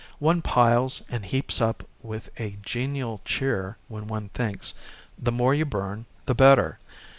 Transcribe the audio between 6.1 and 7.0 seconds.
the better."